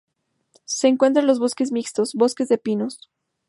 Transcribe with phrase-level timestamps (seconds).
[0.65, 3.07] Se encuentra en los bosques mixtos, bosques de "Pinus".